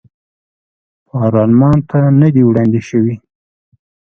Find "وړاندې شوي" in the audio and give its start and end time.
2.45-3.15